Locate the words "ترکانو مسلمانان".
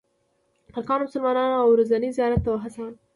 0.71-1.49